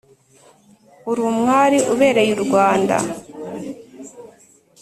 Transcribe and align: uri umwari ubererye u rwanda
uri 1.09 1.21
umwari 1.31 1.77
ubererye 1.93 2.31
u 2.37 2.41
rwanda 2.45 2.97